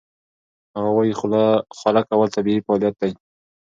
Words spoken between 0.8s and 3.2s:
وايي خوله کول طبیعي فعالیت دی.